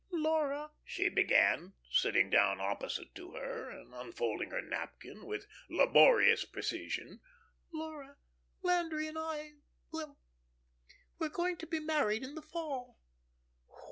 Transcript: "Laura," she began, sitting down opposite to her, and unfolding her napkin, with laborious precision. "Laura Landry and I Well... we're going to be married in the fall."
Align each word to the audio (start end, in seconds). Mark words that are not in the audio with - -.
"Laura," 0.13 0.71
she 0.83 1.09
began, 1.09 1.73
sitting 1.91 2.31
down 2.31 2.59
opposite 2.59 3.13
to 3.13 3.33
her, 3.33 3.69
and 3.69 3.93
unfolding 3.93 4.49
her 4.49 4.59
napkin, 4.59 5.27
with 5.27 5.45
laborious 5.69 6.43
precision. 6.43 7.19
"Laura 7.71 8.17
Landry 8.63 9.05
and 9.05 9.17
I 9.19 9.57
Well... 9.91 10.17
we're 11.19 11.29
going 11.29 11.57
to 11.57 11.67
be 11.67 11.79
married 11.79 12.23
in 12.23 12.33
the 12.33 12.41
fall." 12.41 12.97